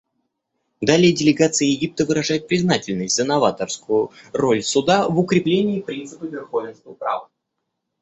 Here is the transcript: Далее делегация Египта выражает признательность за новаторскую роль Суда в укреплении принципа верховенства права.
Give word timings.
Далее 0.81 1.13
делегация 1.13 1.67
Египта 1.67 2.05
выражает 2.05 2.47
признательность 2.47 3.15
за 3.15 3.23
новаторскую 3.23 4.09
роль 4.33 4.63
Суда 4.63 5.07
в 5.07 5.19
укреплении 5.19 5.79
принципа 5.79 6.23
верховенства 6.25 6.91
права. 6.95 7.29